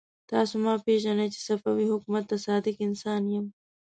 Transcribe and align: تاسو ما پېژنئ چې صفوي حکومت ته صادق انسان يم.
تاسو 0.31 0.53
ما 0.63 0.73
پېژنئ 0.85 1.27
چې 1.33 1.39
صفوي 1.47 1.85
حکومت 1.93 2.23
ته 2.29 2.37
صادق 2.45 2.75
انسان 2.87 3.21
يم. 3.33 3.45